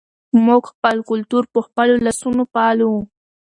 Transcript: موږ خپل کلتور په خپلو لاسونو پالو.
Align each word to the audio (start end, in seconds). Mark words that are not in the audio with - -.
موږ 0.45 0.63
خپل 0.73 0.95
کلتور 1.09 1.43
په 1.53 1.59
خپلو 1.67 1.93
لاسونو 2.05 2.43
پالو. 2.53 2.91